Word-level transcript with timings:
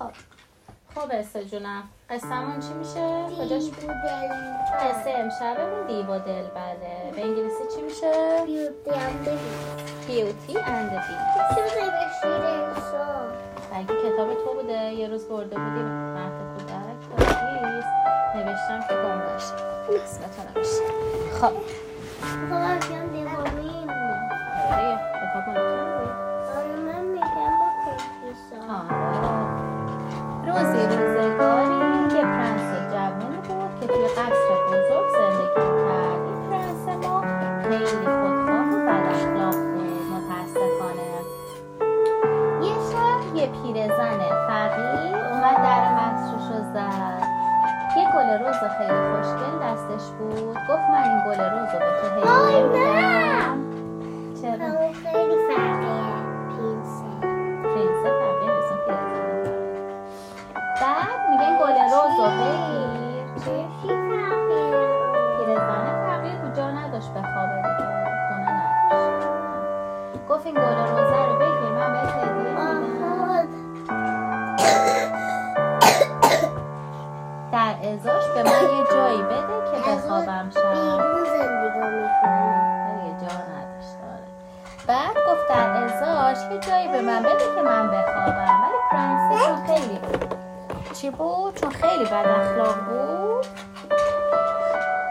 خب. 0.00 0.10
خب 0.94 1.08
اسا 1.12 1.42
جونم. 1.42 1.82
قصهمون 2.10 2.60
چی 2.60 2.72
میشه؟ 2.72 3.24
کجاش؟ 3.38 3.64
بود؟ 3.64 3.90
قصه 4.80 5.10
امشبمون 5.10 5.86
دیو 5.86 6.06
و 6.06 6.18
دل 6.18 6.42
بله. 6.42 7.12
به 7.16 7.24
انگلیسی 7.24 7.64
چی 7.74 7.82
میشه؟ 7.82 8.12
بیوتی 8.46 8.90
اند 8.90 9.28
بی 10.06 10.22
اگه 13.74 13.94
کتاب 13.94 14.34
تو 14.34 14.54
بوده 14.54 14.92
یه 14.92 15.08
روز 15.08 15.24
برده 15.24 15.58
بودی 15.58 15.82
مهد 15.82 16.32
کودک 16.58 17.24
دادیست 17.62 17.88
نوشتم 18.34 18.80
که 18.88 18.94
گم 18.94 19.20
باشه. 19.20 19.54
اسمتو 20.04 20.58
نوشتم. 20.58 20.84
خب. 21.40 21.52
آره 22.52 22.78
کتاب 25.14 25.48
مال 25.48 25.54
تو 25.54 26.04
بود. 28.68 29.09
روزی 30.60 30.96
روزگاری 30.96 32.14
یه 32.16 32.22
پرنس 32.22 32.92
جوانی 32.92 33.36
بود 33.48 33.80
که 33.80 33.86
توی 33.86 34.04
قصر 34.08 34.50
بزرگ 34.68 35.08
زندگی 35.12 35.54
کرد 35.54 36.20
این 36.26 36.50
پرنس 36.50 37.04
ما 37.04 37.20
خیلی 37.62 38.06
خودخواه 38.06 38.66
و 38.68 38.86
بد 38.86 39.06
اخلاق 39.10 39.54
بود 39.54 40.02
متاسفانه. 40.12 41.10
یه 42.62 42.74
شب 42.90 43.36
یه 43.36 43.46
پیرزن 43.46 44.18
فقیر 44.48 45.16
اومد 45.16 45.56
در 45.56 45.84
قصرشو 45.98 46.58
زد. 46.74 47.22
یه 47.96 48.04
گل 48.14 48.46
رز 48.46 48.60
خیلی 48.78 49.00
خوشگل 49.10 49.54
دستش 49.62 50.10
بود. 50.10 50.56
گفت 50.68 50.86
من 50.90 51.02
این 51.04 51.20
گل 51.26 51.40
رز 51.40 51.72
رو 51.72 51.78
به 51.78 51.92
تو 52.00 52.06
هدیه 52.06 52.62
میدم. 52.62 53.39
این 70.50 70.58
گل 70.58 70.78
روزه 70.86 71.26
رو 71.26 71.34
بگیر 71.38 71.70
من 71.70 71.92
بهت 71.92 72.14
هدیه 72.14 72.54
در 77.52 77.74
ازاش 77.92 78.24
به 78.34 78.42
من 78.42 78.62
یه 78.78 78.84
جایی 78.90 79.22
بده 79.22 79.56
که 79.70 79.90
بخوابم 79.90 80.50
شب. 80.54 80.60
ولی 80.60 81.28
یه 83.06 83.12
جا 83.20 83.32
نداشت 83.36 83.96
آره. 84.12 84.26
بعد 84.86 85.16
گفت 85.28 85.48
در 85.48 85.68
ازاش 85.84 86.38
یه 86.52 86.58
جایی 86.58 86.88
به 86.88 87.00
من 87.00 87.22
بده 87.22 87.54
که 87.56 87.62
من 87.62 87.90
بخوابم. 87.90 88.60
ولی 88.62 88.78
پرنسس 88.90 89.46
چون 89.46 89.66
خیلی 89.66 89.98
چی 90.94 91.10
بود؟ 91.10 91.54
چون 91.60 91.70
خیلی 91.70 92.04
بد 92.04 92.26
اخلاق 92.26 92.74
بود. 92.74 93.46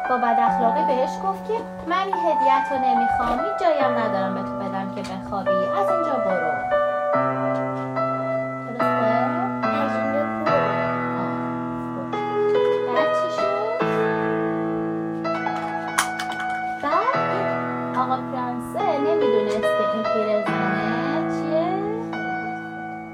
با 0.09 0.17
بد 0.17 0.39
اخلاقی 0.39 0.85
بهش 0.85 1.11
گفت 1.23 1.47
که 1.47 1.53
من 1.87 2.05
این 2.05 2.15
هدیت 2.15 2.71
رو 2.71 2.77
نمی‌خوام 2.77 3.39
هیچ 3.39 3.59
جایی 3.59 3.79
هم 3.79 3.97
ندارم 3.97 4.35
به 4.35 4.41
تو 4.41 4.58
بخوابی 5.29 5.51
از 5.51 5.89
اینجا 5.89 6.13
برو؟ 6.13 6.51
بعد 12.87 13.09
چی 13.13 13.29
شد؟ 13.35 13.85
بعد 16.83 17.17
این 17.31 17.97
آقا 17.97 18.17
نمی‌دونست 18.97 19.61
که 19.61 19.85
این 19.93 20.03
پیرزنه 20.03 21.29
چیه؟ 21.29 21.69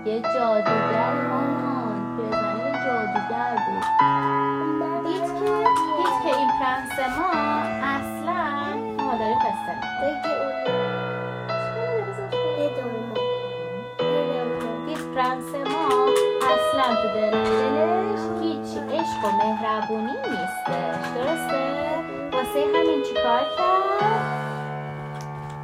یه 0.05 0.21
جادوگر 0.21 1.13
مامان 1.29 2.17
پیرزنه 2.17 2.65
یه 2.65 2.71
جادوگر 2.85 3.55
بود 3.65 3.85
دید 5.07 5.21
که 5.21 5.51
دید 5.97 6.15
که 6.23 6.37
این 6.37 6.49
پرنس 6.59 6.99
ما 7.17 7.31
اصلا 7.83 8.45
قصه 9.33 10.34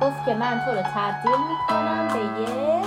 گفت 0.02 0.26
که 0.26 0.34
من 0.34 0.62
تو 0.66 0.72
رو 0.72 0.82
تبدیل 0.82 1.42
می‌کنم 1.50 2.08
به 2.08 2.42
یه 2.42 2.82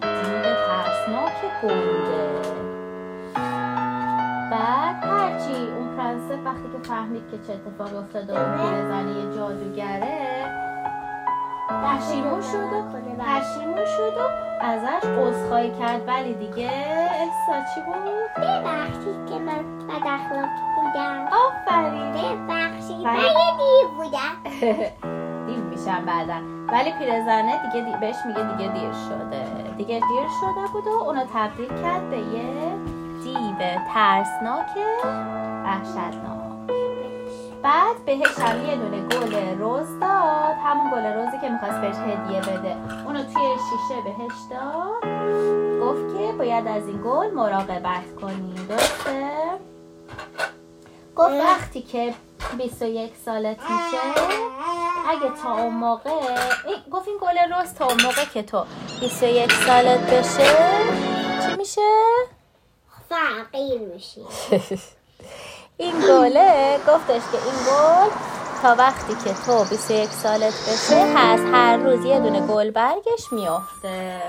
دیو 0.00 0.42
ترسناک 0.42 1.38
گنده 1.62 2.28
بعد 4.50 5.04
هرچی 5.04 5.52
اون 5.52 5.96
پرنسه 5.96 6.36
وقتی 6.44 6.68
که 6.72 6.88
فهمید 6.88 7.22
که 7.30 7.38
چه 7.46 7.52
اتفاقی 7.52 7.96
افتاده 7.96 8.40
اون 8.40 8.56
پیرزنه 8.58 9.36
جادوگره 9.36 10.18
پشیمون 11.68 12.40
شد 12.40 12.72
و 12.72 12.82
پشیمون 13.18 13.84
شد 13.84 14.14
و 14.18 14.48
ازش 14.64 15.04
عذرخواهی 15.04 15.70
کرد 15.78 16.08
ولی 16.08 16.34
دیگه 16.34 16.70
احسا 16.70 17.74
چی 17.74 17.80
بود؟ 17.80 18.42
ببخشید 18.44 19.26
که 19.28 19.38
من 19.38 19.86
بد 19.88 20.06
اخلاق 20.06 20.48
بودم 20.76 21.28
آفرین 21.32 22.47
دیر 25.46 25.58
میشم 25.70 26.04
بعدا 26.06 26.34
ولی 26.72 26.92
پیرزنه 26.92 27.62
دیگه 27.62 27.84
دی... 27.84 27.96
بهش 28.00 28.16
میگه 28.26 28.42
دیگه 28.42 28.72
دیر 28.72 28.92
شده. 28.92 29.44
دیگه 29.76 29.94
دیر 29.94 30.28
شده 30.40 30.72
بود 30.72 30.86
و 30.86 30.90
اونو 30.90 31.24
تبدیل 31.34 31.68
کرد 31.82 32.10
به 32.10 32.18
یه 32.18 32.74
دیو 33.24 33.58
ترسناک 33.94 34.70
وحشتناک. 35.64 36.38
بعد 37.62 38.04
بهش 38.06 38.38
هم 38.38 38.66
یه 38.66 38.76
دونه 38.76 39.00
گل 39.00 39.34
رز 39.58 40.00
داد. 40.00 40.56
همون 40.64 40.90
گل 40.90 41.06
رزی 41.06 41.38
که 41.38 41.48
می‌خواست 41.48 41.80
بهش 41.80 41.96
هدیه 41.96 42.40
بده. 42.40 42.76
اونو 43.06 43.22
توی 43.22 43.54
شیشه 43.70 44.00
بهش 44.04 44.32
داد. 44.50 45.02
گفت 45.82 46.18
که 46.18 46.32
باید 46.38 46.66
از 46.66 46.88
این 46.88 47.00
گل 47.04 47.30
مراقبت 47.34 48.14
کنی. 48.20 48.54
درسته؟ 48.68 49.30
گفت 51.16 51.34
وقتی 51.34 51.82
که 51.82 52.14
21 52.56 53.12
سالت 53.24 53.56
میشه 53.60 53.98
اگه 55.08 55.42
تا 55.42 55.52
اون 55.52 55.74
موقع 55.74 56.10
این 56.66 56.76
گفت 56.92 57.08
این 57.08 57.18
گل 57.20 57.52
رز 57.54 57.74
تا 57.74 57.86
اون 57.86 58.02
موقع 58.02 58.24
که 58.34 58.42
تو 58.42 58.64
21 59.00 59.52
سالت 59.52 60.00
بشه. 60.00 60.56
چی 61.42 61.56
میشه؟ 61.56 61.80
فقیر 63.08 63.80
میشی. 63.80 64.20
این 65.76 66.00
گله 66.00 66.78
گفتش 66.88 67.22
که 67.32 67.38
این 67.44 67.54
گل 67.66 68.10
تا 68.62 68.74
وقتی 68.74 69.14
که 69.24 69.34
تو 69.46 69.64
21 69.64 70.08
سالت 70.08 70.54
بشه 70.68 71.14
هست. 71.16 71.44
هر 71.52 71.76
روز 71.76 72.04
یه 72.04 72.20
دونه 72.20 72.46
گل 72.46 72.70
برگش 72.70 73.32
میافته. 73.32 74.20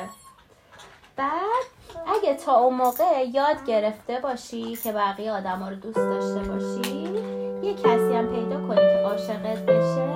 بعد 1.16 1.66
اگه 2.08 2.35
تا 2.35 2.56
اون 2.56 2.74
موقع 2.74 3.25
یاد 3.34 3.66
گرفته 3.66 4.19
باشی 4.19 4.75
که 4.75 4.91
بقیه 4.91 5.31
آدم 5.31 5.63
رو 5.69 5.75
دوست 5.75 5.97
داشته 5.97 6.50
باشی 6.50 7.39
یه 7.64 7.74
کسی 7.74 8.14
هم 8.14 8.28
پیدا 8.28 8.68
کنی 8.68 8.75
که 8.75 9.02
عاشقت 9.06 9.66
بشه 9.66 10.09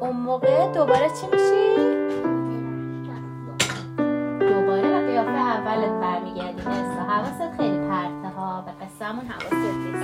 اون 0.00 0.16
موقع 0.16 0.72
دوباره 0.72 1.08
چی 1.08 1.26
میشی؟ 1.32 1.74
دوباره 4.40 4.82
به 4.82 5.06
قیافه 5.06 5.30
اولت 5.30 6.00
برمیگردی. 6.00 6.60
نسا 6.60 7.02
حواست 7.08 7.56
خیلی 7.56 7.78
پرته 7.78 8.28
ها. 8.36 8.64
به 8.66 8.84
قصهمون 8.84 9.24
حواست 9.24 9.52
نیست. 9.52 10.02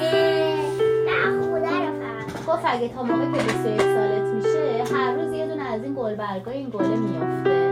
نه 1.06 1.42
خدا 1.42 1.84
رو 1.84 2.00
گفت 2.48 2.64
اگه 2.64 2.88
تا 2.88 3.02
موقع 3.02 3.24
که 3.24 3.42
21 3.42 3.80
سالت 3.80 4.34
میشه 4.34 4.94
هر 4.94 5.14
روز 5.14 5.32
یه 5.32 5.46
دونه 5.46 5.62
از 5.62 5.82
این 5.82 5.94
گل 5.94 6.14
برگای 6.14 6.56
این 6.56 6.70
گله 6.70 6.96
میافته. 6.96 7.70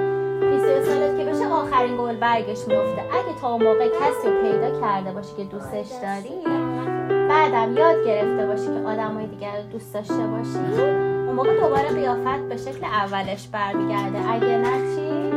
21 0.50 0.82
سالت 0.82 1.18
که 1.18 1.24
بشه 1.24 1.46
آخرین 1.46 1.96
گل 1.96 2.16
برگش 2.16 2.68
میافته. 2.68 3.00
اگه 3.00 3.40
تا 3.40 3.58
موقع 3.58 3.88
کسی 3.88 4.28
رو 4.28 4.42
پیدا 4.42 4.80
کرده 4.80 5.12
باشی 5.12 5.36
که 5.36 5.44
دوستش 5.44 5.88
داری 6.02 6.97
بعدم 7.28 7.76
یاد 7.76 8.06
گرفته 8.06 8.46
باشی 8.46 8.66
که 8.66 8.88
آدمای 8.88 9.26
دیگر 9.26 9.56
رو 9.56 9.72
دوست 9.72 9.94
داشته 9.94 10.26
باشی. 10.26 10.82
اون 11.26 11.34
موقع 11.34 11.60
دوباره 11.60 11.88
قیافت 11.88 12.40
به 12.48 12.56
شکل 12.56 12.84
اولش 12.84 13.48
برمیگرده. 13.48 14.30
اگه 14.30 14.58
نه 14.58 14.96
چی؟ 14.96 15.30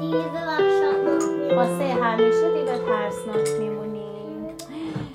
دیو 0.00 0.22
بخشا 0.22 0.90
واسه 1.56 1.84
همیشه 2.02 2.50
دیگه 2.54 2.78
ترسناک 2.78 3.48
میمونی. 3.60 4.04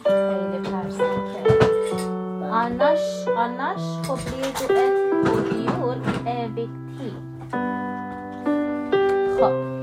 خیلی 0.04 0.62
ترسناکه. 0.64 1.74
آناش 2.52 3.28
آناش 3.38 4.08
خب 4.08 4.20
بودیور 5.25 5.98
اویکتی 6.25 6.70
خب. 9.40 9.74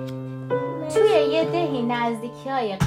توی 0.94 1.10
یه 1.10 1.44
دهی 1.44 1.82
نزدیکی 1.82 2.50
های 2.50 2.68
یه 2.68 2.78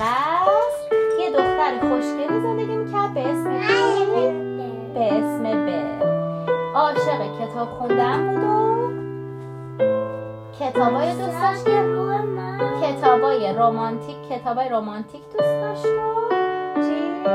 دختر 1.33 1.73
خوشگلی 1.79 2.41
زندگی 2.41 2.75
می‌کرد 2.75 3.13
به 3.13 3.29
اسم؟ 3.29 3.49
به 4.93 5.13
اسم 5.13 5.43
بر 5.43 6.03
عاشق 6.75 7.21
کتاب 7.41 7.69
خوندن 7.69 8.35
بود 8.35 8.43
و 8.43 8.93
کتابای 10.59 11.07
دوست 11.15 11.41
داشت. 11.41 11.67
کتابای 12.83 13.53
رمانتیک 13.53 14.15
کتابای 14.29 14.69
رمانتیک 14.69 15.21
دوست 15.21 15.61
داشت 15.61 15.85
و 15.85 16.29
چی؟ 16.75 17.29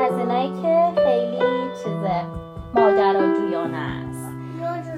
از 0.00 0.18
اینایی 0.18 0.52
که 0.62 0.92
خیلی 1.02 1.70
چیزه 1.84 2.24
ماجراجویانه 2.74 3.78
است. 3.78 4.28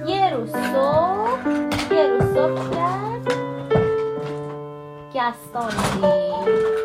یه 0.07 0.35
روز 0.35 0.51
صبح 0.51 1.49
یه 1.95 2.07
روز 2.09 2.35
صبح 2.35 2.71
کرد. 2.71 3.35
گستان 5.15 5.71
دید 6.01 6.84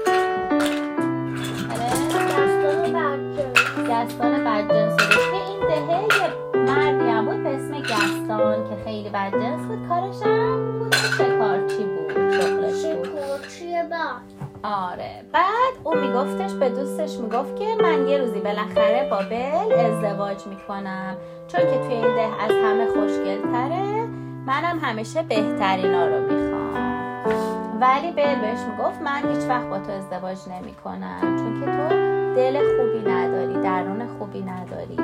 گستان 4.10 4.44
بدجنس 4.44 4.92
بود 4.92 5.10
که 5.10 5.38
این 5.50 5.60
دهه 5.60 6.02
یه 6.02 6.60
مردی 6.60 7.10
هم 7.10 7.26
بود 7.26 7.44
به 7.44 7.50
اسم 7.50 7.80
گستان 7.82 8.70
که 8.70 8.84
خیلی 8.86 9.10
بدجنس 9.10 9.66
بود. 9.66 9.88
کارش 9.90 10.22
هم 10.24 10.80
بود 10.80 10.90
که 10.90 10.98
شکارچی 10.98 11.84
بود 11.84 12.32
شغلش 12.32 12.86
بود. 12.86 13.20
آره. 14.64 15.24
بعد 15.34 15.74
او 15.84 15.96
میگفتش 15.96 16.54
به 16.54 16.70
دوستش 16.70 17.20
می‌گفت 17.20 17.56
که 17.56 17.66
من 17.84 18.08
یه 18.08 18.18
روزی 18.18 18.40
بالاخره 18.40 19.08
با 19.10 19.18
بل 19.18 19.74
ازدواج 19.74 20.48
می‌کنم. 20.48 21.18
چون 21.48 21.62
که 21.62 21.78
توی 21.78 21.94
این 21.94 22.16
ده 22.16 22.44
از 22.44 22.52
همه 22.52 22.86
خوشگل 22.86 23.52
تره 23.52 24.08
منم 24.46 24.80
همیشه 24.82 25.24
بهترینا 25.24 26.08
رو 26.08 26.22
می‌خوام. 26.22 27.30
ولی 27.82 28.12
بل 28.12 28.42
بهش 28.42 28.60
می‌گفت 28.60 29.02
من 29.02 29.34
هیچ 29.34 29.50
وقت 29.50 29.70
با 29.70 29.80
تو 29.80 29.92
ازدواج 29.92 30.38
نمی‌کنم. 30.50 31.20
چون 31.22 31.60
که 31.60 31.66
تو 31.66 32.09
دل 32.36 32.78
خوبی 32.78 33.12
نداری 33.12 33.54
درون 33.54 34.08
خوبی 34.20 34.42
نداری. 34.42 34.96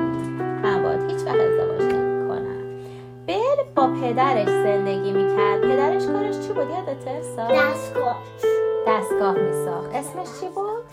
من 0.64 0.84
با 0.84 0.90
هیچ 1.08 1.22
وقت 1.26 1.40
ازدواج 1.40 1.94
نمی‌کنم. 1.94 2.80
بل 3.28 3.64
با 3.76 3.88
پدرش 3.88 4.48
زندگی 4.48 5.12
می‌کرد. 5.12 5.62
پدرش 5.62 6.06
کارش 6.06 6.40
چی 6.40 6.54
بود؟ 6.54 6.70
یادته 6.70 7.22
سا؟ 7.22 7.48
دستگاه 8.88 9.38
میساخت. 9.38 9.96
اسمش 9.96 10.40
چی 10.42 10.48
بود؟ 10.56 10.84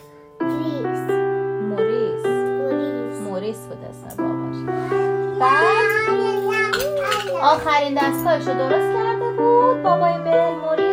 موریس. 0.40 2.26
موریس. 3.30 3.58
بود 3.58 3.78
اسم 3.90 4.16
باباش. 4.22 4.56
بعد 5.40 5.84
آخرین 7.42 7.94
دستگاهش 7.94 8.48
رو 8.48 8.54
درست 8.54 8.92
کرده 8.96 9.32
بود. 9.32 9.82
بابای 9.82 10.18
بل 10.18 10.54
موریس. 10.54 10.91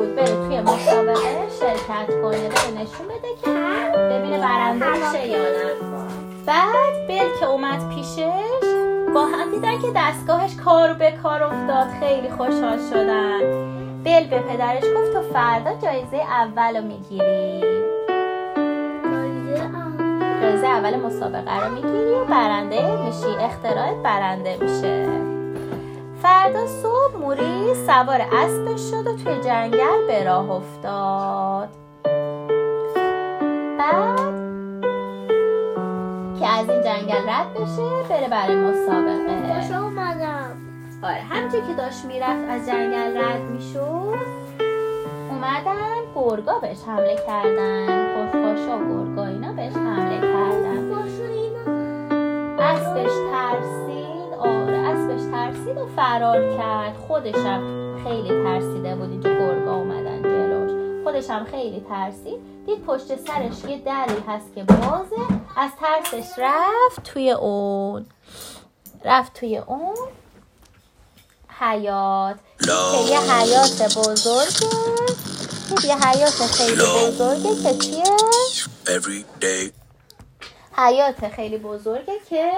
بود. 0.00 0.16
بره 0.16 0.48
توی 0.48 0.60
مسابقه 0.60 1.48
شرکت 1.60 2.06
کنه 2.22 2.48
بره 2.48 2.70
نشون 2.70 3.06
بده 3.08 3.28
که 3.42 3.50
ببینه 3.96 4.38
برنده 4.38 4.86
میشه 4.90 5.26
یا 5.26 5.38
نه. 5.38 5.74
بعد 6.46 7.08
بل 7.08 7.38
که 7.40 7.46
اومد 7.46 7.94
پیشش 7.94 8.66
با 9.14 9.26
هم 9.26 9.50
دیدن 9.50 9.78
که 9.80 9.88
دستگاهش 9.96 10.56
کار 10.64 10.92
به 10.92 11.12
کار 11.22 11.42
افتاد. 11.42 11.86
خیلی 12.00 12.30
خوشحال 12.30 12.78
شدن. 12.90 13.40
بل 14.04 14.26
به 14.26 14.38
پدرش 14.38 14.82
گفت 14.82 15.12
تو 15.12 15.22
فردا 15.32 15.70
جایزه 15.82 16.16
اول 16.16 16.76
رو 16.76 16.82
می‌گیری. 16.82 17.60
جایزه 20.42 20.66
اول. 20.66 20.96
مسابقه 20.96 21.64
رو 21.64 21.74
می‌گیری 21.74 22.14
و 22.14 22.24
برنده 22.24 22.96
میشی. 23.04 23.44
اختراعت 23.44 23.96
برنده 24.02 24.56
میشه. 24.60 25.29
فردا 26.22 26.66
صبح 26.66 27.16
موری 27.20 27.74
سوار 27.86 28.20
اسبش 28.32 28.80
شد 28.90 29.06
و 29.06 29.16
توی 29.16 29.40
جنگل 29.40 30.06
به 30.06 30.24
راه 30.24 30.50
افتاد. 30.50 31.68
بعد 33.78 34.18
که 36.38 36.46
از 36.46 36.70
این 36.70 36.82
جنگل 36.82 37.28
رد 37.28 37.54
بشه 37.54 38.08
بره 38.10 38.28
برای 38.28 38.56
مسابقه. 38.56 39.30
آره 41.02 41.20
همچه 41.30 41.60
که 41.60 41.74
داشت 41.78 42.04
می‌رفت 42.04 42.50
از 42.50 42.66
جنگل 42.66 43.16
رد 43.16 43.40
می‌شد. 43.40 44.16
اومدن 45.30 46.00
گرگا 46.14 46.58
بهش 46.58 46.78
حمله 46.86 47.16
کردن. 47.26 47.86
خشخاشا 48.14 48.78
و 48.78 49.04
گرگا 49.04 49.26
اینا 49.26 49.52
بهش 49.52 49.72
حمله 49.72 50.20
کردن. 50.20 50.90
ترسید 55.70 55.82
و 55.82 55.86
فرار 55.96 56.56
کرد. 56.56 56.96
خودشم 56.96 57.62
خیلی 58.04 58.28
ترسیده 58.28 58.96
بود 58.96 59.10
اینجا 59.10 59.30
گرگا 59.30 59.74
اومدن 59.74 60.22
جلوش. 60.22 61.04
خودشم 61.04 61.46
خیلی 61.50 61.86
ترسید. 61.88 62.66
دید 62.66 62.84
پشت 62.84 63.06
سرش 63.06 63.70
یه 63.70 63.78
دری 63.78 64.22
هست 64.28 64.54
که 64.54 64.64
بازه. 64.64 65.16
از 65.56 65.70
ترسش 65.80 66.28
رفت 66.38 67.02
توی 67.04 67.30
اون. 67.30 68.06
رفت 69.04 69.32
توی 69.32 69.56
اون. 69.58 69.96
حیات 71.60 72.36
که 72.58 73.12
یه 73.12 73.20
حیات 73.20 73.98
بزرگه. 73.98 74.76
یه 75.84 76.08
حیات 76.08 76.46
خیلی 76.46 76.82
بزرگه 76.82 77.62
که 77.62 77.78
چیه؟ 77.78 78.04
حیات 80.76 81.28
خیلی 81.28 81.58
بزرگه 81.58 82.12
که 82.30 82.52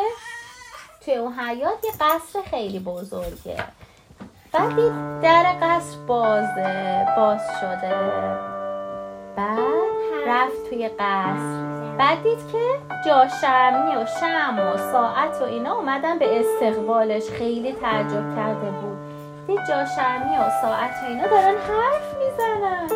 توی 1.05 1.15
اون 1.15 1.33
حیات 1.33 1.85
یه 1.85 1.91
قصر 2.01 2.43
خیلی 2.51 2.79
بزرگه. 2.79 3.57
بعد 4.53 4.77
در 5.23 5.45
قصر 5.63 5.99
بازه 6.07 7.07
باز 7.17 7.41
شده. 7.61 7.95
بعد 9.37 9.59
رفت 10.27 10.71
توی 10.71 10.89
قصر. 10.89 11.73
بعد 11.99 12.23
دید 12.23 12.39
که 12.53 12.79
جاشمی 13.07 13.97
و 13.97 14.07
شم 14.21 14.59
و 14.59 14.77
ساعت 14.93 15.41
و 15.41 15.45
اینا 15.45 15.75
اومدن 15.75 16.19
به 16.19 16.41
استقبالش. 16.41 17.29
خیلی 17.31 17.73
تعجب 17.73 18.37
کرده 18.37 18.71
بود. 18.71 18.99
دید 19.47 19.61
جاشمی 19.69 20.37
و 20.37 20.51
ساعت 20.63 20.91
و 21.03 21.07
اینا 21.09 21.27
دارن 21.27 21.55
حرف 21.55 22.15
می‌زنن. 22.19 22.89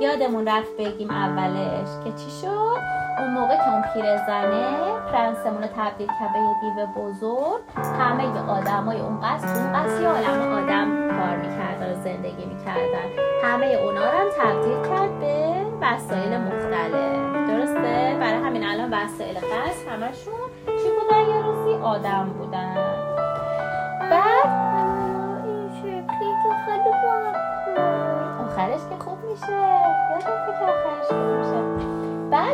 یادمون 0.00 0.48
رفت 0.48 0.76
بگیم 0.78 1.10
اولش 1.10 1.88
که 2.04 2.12
چی 2.12 2.30
شد؟ 2.40 3.03
اون 3.18 3.30
موقع 3.32 3.56
که 3.56 3.72
اون 3.72 3.82
پیرزنه 3.82 4.64
پرنسمون 5.12 5.62
رو 5.62 5.68
تبدیل 5.76 6.06
کرد 6.06 6.32
به 6.32 6.38
یه 6.38 6.54
دیو 6.60 6.86
بزرگ 6.86 7.60
همه 8.00 8.50
آدمای 8.50 9.00
اون 9.00 9.20
قصر 9.20 9.48
اون 9.48 9.72
قصر 9.72 10.02
یه 10.02 10.08
عالم 10.08 10.52
آدم 10.52 11.08
کار 11.18 11.36
می‌کردن 11.36 11.92
و 11.92 11.94
زندگی 11.94 12.44
می‌کردن. 12.44 13.08
همه 13.44 13.66
اونا 13.66 14.04
رو 14.04 14.18
هم 14.18 14.26
تبدیل 14.38 14.82
کرد 14.88 15.20
به 15.20 15.54
وسایل 15.80 16.36
مختلف. 16.36 17.48
درسته؟ 17.48 18.16
برای 18.20 18.38
همین 18.44 18.64
الان 18.66 18.94
وسایل 18.94 19.36
قصر 19.38 19.90
همشون 19.90 20.34
چی 20.66 20.88
بودن؟ 20.90 21.34
یه 21.34 21.42
روزی 21.42 21.82
آدم 21.82 22.28
بودن. 22.38 22.76
بعد 24.10 24.64
آخرش 28.40 28.80
که 28.90 29.04
خوب 29.04 29.18
میشه. 29.30 29.52
یادته 30.10 30.52
که 30.58 30.64
آخرش 30.64 31.12
میشه؟ 31.12 31.53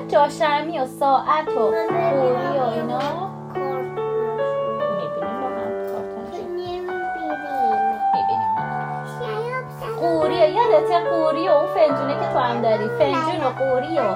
بعد 0.01 0.11
جاشرمی 0.11 0.79
و 0.79 0.87
ساعت 0.87 1.49
و 1.49 1.61
قوری 1.61 2.59
و 2.59 2.63
اینا. 2.75 3.31
قوری 10.01 10.35
یادته 10.35 11.11
قوری 11.11 11.49
و 11.49 11.53
اون 11.53 11.67
فنجونه 11.67 12.15
که 12.15 12.33
تو 12.33 12.39
هم 12.39 12.63
داری. 12.63 12.89
فنجون 12.89 13.45
و 13.45 13.51
قوری 13.59 13.99
و 13.99 14.15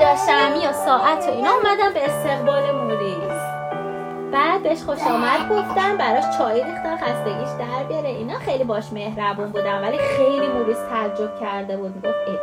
جاشرمی 0.00 0.66
و 0.66 0.72
ساعت 0.72 1.28
و 1.28 1.30
اینا 1.30 1.50
اومدن 1.50 1.94
به 1.94 2.04
استقبال 2.04 2.70
موریس 2.70 3.40
بعد 4.32 4.62
بهش 4.62 4.82
خوش 4.82 5.02
آمد 5.02 5.48
گفتن 5.50 5.96
براش 5.96 6.38
چای 6.38 6.64
ریختن 6.64 6.96
خستگیش 6.96 7.48
در 7.58 7.84
بیاره. 7.88 8.08
اینا 8.08 8.38
خیلی 8.38 8.64
باش 8.64 8.92
مهربون 8.92 9.48
بودن 9.48 9.82
ولی 9.82 9.98
خیلی 9.98 10.48
موریس 10.48 10.78
تعجب 10.90 11.40
کرده 11.40 11.76
بود. 11.76 11.94
می‌گفت 11.94 12.28
ای 12.28 12.38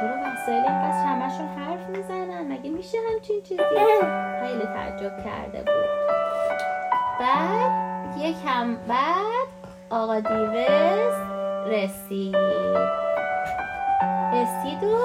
چرا 0.00 0.10
وسایل 0.10 0.64
این 0.64 0.82
قصر 0.82 1.06
همشون 1.06 1.46
حرف 1.46 1.69
می‌زنن 1.90 2.52
مگه 2.52 2.70
میشه 2.70 2.98
همچین 3.12 3.42
چیزی؟ 3.42 3.62
خیلی 4.42 4.64
تعجب 4.64 5.24
کرده 5.24 5.58
بود. 5.58 6.10
بعد 7.20 7.70
یکم 8.18 8.76
بعد 8.88 9.48
آقا 9.90 10.20
دیوز 10.20 11.14
رسید. 11.66 12.36
رسید 14.34 14.82
و 14.84 14.98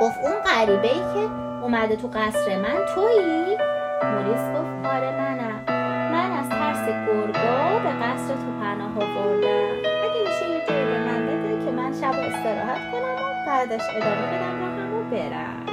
گفت 0.00 0.18
اون 0.22 0.32
غریبه 0.46 0.88
ای 0.88 1.00
که 1.14 1.30
اومده 1.62 1.96
تو 1.96 2.08
قصر 2.08 2.56
من 2.58 2.86
تویی؟ 2.94 3.56
موریس 4.02 4.48
گفت 4.50 4.86
آره 4.94 5.10
منم. 5.20 5.64
من 6.12 6.32
از 6.38 6.48
ترس 6.48 6.86
گرگا 6.88 7.78
به 7.78 7.90
قصر 7.90 8.34
تو 8.34 8.60
پناه 8.60 8.98
آوردم. 8.98 9.74
اگه 10.04 10.20
میشه 10.26 10.48
یه 10.50 10.66
جایی 10.68 10.84
به 10.84 10.98
من 10.98 11.26
بده 11.26 11.64
که 11.64 11.70
من 11.70 11.92
شب 11.92 12.18
استراحت 12.18 12.92
کنم 12.92 13.14
و 13.14 13.46
بعدش 13.46 13.82
ادامه 13.96 14.26
بدم. 14.26 14.73
برم. 15.10 15.66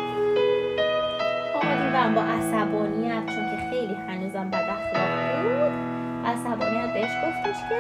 آقا 1.56 1.68
دیوم 1.68 2.16
با 2.16 2.22
عصبانیت 2.22 3.26
چون 3.26 3.52
که 3.52 3.58
خیلی 3.70 3.94
هنوزم 3.94 4.50
بد 4.50 4.70
اخلاق 4.70 5.44
بود. 5.44 5.72
عصبانیت 6.26 6.94
بهش 6.94 7.12
گفتش 7.24 7.70
که 7.70 7.76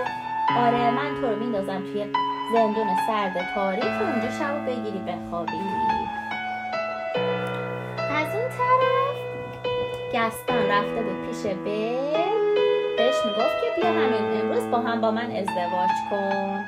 آره 0.57 0.91
من 0.91 1.21
تو 1.21 1.27
رو 1.27 1.35
میندازم 1.39 1.77
توی 1.79 2.05
زندون 2.53 2.87
سرد 3.07 3.53
تاریک 3.55 3.83
و 3.83 4.03
اونجا 4.03 4.31
شب 4.39 4.65
بگیری 4.65 4.99
بخوابی. 4.99 5.61
از 8.17 8.35
اون 8.35 8.49
طرف 8.57 9.15
گستان 10.13 10.69
رفته 10.69 11.01
بود 11.03 11.27
پیش 11.27 11.45
بل 11.45 12.31
بهش 12.97 13.15
می‌گفت 13.25 13.61
که 13.61 13.81
بیا 13.81 13.91
همین 13.91 14.41
امروز 14.41 14.71
با 14.71 14.79
هم 14.79 15.01
با 15.01 15.11
من 15.11 15.31
ازدواج 15.31 15.89
کن. 16.09 16.65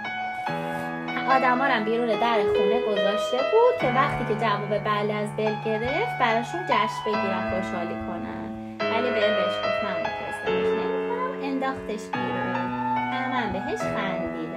آدما 1.30 1.66
رو 1.66 1.72
هم 1.72 1.84
بیرون 1.84 2.08
در 2.08 2.40
خونه 2.44 2.82
گذاشته 2.82 3.38
بود 3.38 3.82
که 3.82 3.88
وقتی 3.88 4.26
که 4.34 4.36
جواب 4.46 4.84
بله 4.84 5.14
از 5.14 5.36
بل 5.38 5.56
گرفت 5.66 6.20
براشون 6.20 6.62
جشن 6.66 7.04
بگیرن 7.06 7.52
خوشحالی 7.52 7.94
کنن. 7.94 8.78
ولی 8.80 9.10
بل 9.10 9.34
بهش 9.36 9.58
گفت 9.58 9.84
من 9.84 9.96
ازدواج 10.30 10.66
نمی‌کنم. 10.66 11.44
انداختش 11.44 12.10
بیرون. 12.14 12.84
هم 13.34 13.54
بهش 13.54 13.80
خندیدن 13.80 14.54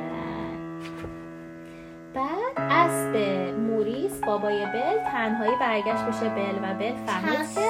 بعد 2.15 2.71
اسب 2.71 3.17
موریس 3.59 4.21
بابای 4.21 4.67
بل 4.67 4.99
تنهایی 5.13 5.57
برگشت 5.61 6.07
پیش 6.07 6.21
بل 6.21 6.59
و 6.63 6.75
بل 6.75 6.95
فهمید 7.07 7.55
که 7.55 7.61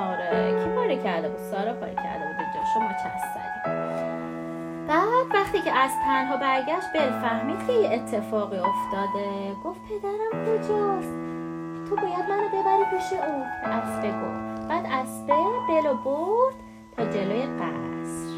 آره 0.00 0.64
کی 0.64 0.70
پاره 0.70 1.02
کرده 1.02 1.28
بود؟ 1.28 1.38
سارا 1.38 1.72
پاره 1.72 1.94
کرده 1.94 2.26
بود 2.26 2.36
اینجا. 2.38 2.60
شما 2.74 2.88
چست 2.92 3.34
زدی 3.34 3.43
بعد 4.88 5.26
وقتی 5.34 5.60
که 5.60 5.72
از 5.72 5.90
تنها 6.04 6.36
برگشت 6.36 6.92
بل 6.94 7.10
فهمید 7.10 7.66
که 7.66 7.72
یه 7.72 7.88
اتفاقی 7.88 8.56
افتاده. 8.56 9.54
گفت 9.64 9.80
پدرم 9.88 10.44
کجاست؟ 10.44 11.14
تو 11.88 11.96
باید 11.96 12.28
منو 12.28 12.48
ببری 12.48 12.84
پیش 12.90 13.12
او. 13.12 13.44
به 13.64 13.68
اسبه 13.68 14.08
گفت. 14.08 14.68
بعد 14.68 14.86
اسبه 14.86 15.34
بلو 15.68 15.94
برد 15.94 16.54
تا 16.96 17.04
جلوی 17.04 17.42
قصر. 17.42 18.34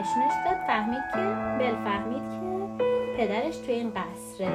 نشونش 0.00 0.32
داد 0.44 0.56
فهمید 0.66 1.02
که 1.12 1.18
بل 1.58 1.74
فهمید 1.84 2.22
که 2.22 3.16
پدرش 3.16 3.56
توی 3.56 3.74
این 3.74 3.90
قصره. 3.90 4.48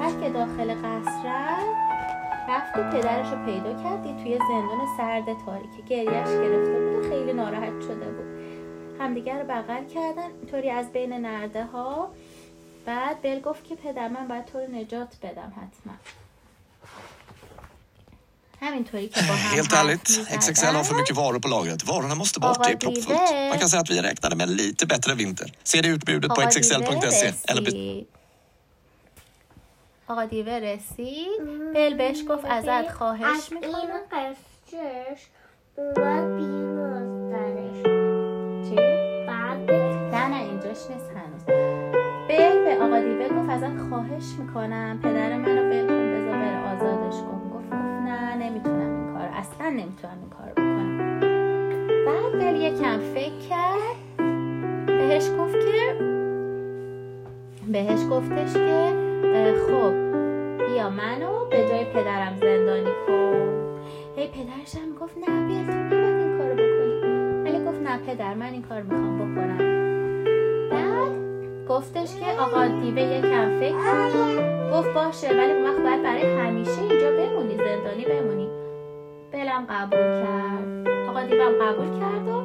بعد 0.00 0.20
که 0.22 0.30
داخل 0.30 0.74
قصر 0.74 1.30
رفت 2.48 2.76
و 2.76 2.82
پدرش 2.90 3.32
رو 3.32 3.44
پیدا 3.44 3.82
کرد 3.82 4.02
دید 4.02 4.16
توی 4.16 4.38
زندان 4.38 4.86
سرد 4.96 5.24
تاریک 5.46 5.84
گریهش 5.88 6.28
گرفته 6.28 6.80
بود 6.80 7.04
و 7.04 7.08
خیلی 7.08 7.32
ناراحت 7.32 7.80
شده 7.80 8.10
بود. 8.10 8.39
همدیگر 9.00 9.38
رو 9.38 9.46
بغل 9.46 9.84
کردن 9.94 10.30
اینطوری 10.40 10.70
از 10.70 10.92
بین 10.92 11.12
نرده 11.12 11.64
ها 11.64 12.10
بعد 12.86 13.22
بل 13.22 13.40
گفت 13.40 13.64
که 13.64 13.74
پدر 13.74 14.08
من 14.08 14.28
باید 14.28 14.44
تو 14.44 14.58
رو 14.58 14.66
نجات 14.66 15.16
بدم 15.22 15.52
حتما 15.56 15.92
همینطوری 18.60 19.08
که 19.08 19.20
با 19.20 19.34
هم 19.34 19.62
Helt 19.62 19.72
ärligt. 19.72 20.08
XXL 20.40 20.74
har 20.74 20.84
för 20.84 20.94
mycket 20.94 21.16
varor 21.16 21.38
på 21.38 21.48
lagret. 21.48 21.84
Varorna 21.84 22.14
måste 22.14 22.40
bort, 22.40 22.64
det 22.64 22.70
är 22.70 22.76
proppfullt. 22.76 23.30
Man 23.50 23.58
kan 23.58 23.68
säga 23.68 23.80
att 23.80 23.90
vi 23.90 24.02
räknade 24.02 24.36
med 24.36 24.48
en 24.48 24.54
lite 24.54 24.86
bättre 24.86 25.14
vinter. 25.14 25.52
Se 25.64 25.80
det 25.80 25.88
utbudet 25.88 26.30
på 26.34 26.40
xxl.se. 26.50 27.32
Eller. 27.48 28.04
آقا 30.06 30.24
دیوه 30.24 30.52
رسید 30.52 31.40
بل 31.74 31.94
بهش 31.94 32.18
گفت 32.28 32.44
ازت 32.44 32.92
خواهش 32.92 33.52
می‌کنم 33.52 34.00
خواهش 44.00 44.34
می‌کنم. 44.38 44.98
پدر 45.02 45.36
منو 45.36 45.62
ول 45.62 45.86
کن 45.86 46.12
بذار 46.12 46.38
بره 46.38 46.74
آزادش 46.74 47.20
کن. 47.20 47.50
گفت 47.54 47.70
گفت 47.70 47.72
نه 47.72 48.34
نمی‌تونم 48.34 49.04
این 49.04 49.14
کار 49.14 49.28
اصلا 49.32 49.68
نمی‌تونم 49.68 50.18
این 50.20 50.30
کار 50.30 50.52
بکنم. 50.52 51.20
بعد 52.06 52.32
بل 52.32 52.56
یکم 52.56 52.98
فکر 52.98 53.38
کرد. 53.50 53.96
بهش 54.86 55.30
گفت 55.38 55.54
که 55.54 55.94
بهش 57.72 58.00
گفتش 58.10 58.52
که 58.52 58.92
خب 59.68 59.92
بیا 60.66 60.90
منو 60.90 61.44
به 61.50 61.68
جای 61.68 61.84
پدرم 61.84 62.36
زندانی 62.40 62.90
کن. 63.06 63.80
هی 64.16 64.28
پدرش 64.28 64.74
هم 64.74 64.94
گفت 65.00 65.18
نه 65.18 65.48
بل 65.48 65.72
تو 65.90 65.96
این 65.96 66.38
کارو 66.38 66.54
بکنی. 66.54 67.10
ولی 67.44 67.64
گفت 67.64 67.82
نه 67.82 67.98
پدر 68.06 68.34
من 68.34 68.52
این 68.52 68.62
کار 68.62 68.82
می‌خوام 68.82 69.16
بکنم. 69.18 69.89
گفتش 71.70 72.16
که 72.16 72.40
آقا 72.40 72.66
دیوه 72.66 73.02
یکم 73.02 73.60
فکر 73.60 74.70
گفت 74.72 74.94
باشه 74.94 75.28
ولی 75.28 75.52
اون 75.52 75.64
وقت 75.64 75.82
باید 75.82 76.02
برای 76.02 76.38
همیشه 76.38 76.82
اینجا 76.82 77.10
بمونی 77.10 77.56
زندانی 77.56 78.04
بمونی. 78.04 78.48
بلم 79.32 79.66
قبول 79.70 79.98
کرد. 79.98 80.88
آقا 81.08 81.22
دیوم 81.22 81.52
قبول 81.62 82.00
کرد 82.00 82.28
و 82.28 82.44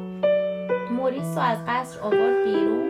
موریس 0.92 1.38
رو 1.38 1.42
از 1.42 1.58
قصر 1.68 2.00
آورد 2.00 2.44
بیرون. 2.44 2.86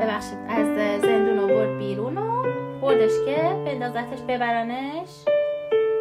ببخشید 0.00 0.38
از 0.48 0.66
زندون 1.02 1.38
آورد 1.38 1.78
بیرون 1.78 2.18
و 2.18 2.42
بردش 2.82 3.12
که 3.26 3.36
بندازتش 3.66 4.20
ببرنش. 4.28 5.24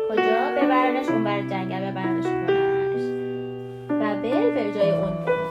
کجا؟ 0.09 0.61
ببرنش 0.61 1.09
اون 1.09 1.23
بر 1.23 1.41
جنگل 1.41 1.91
ببرنش 1.91 2.25
خونش. 2.25 3.03
و 3.89 4.15
بل 4.21 4.51
به 4.51 4.73
جای 4.73 4.91
اون 4.91 5.33
موند 5.33 5.42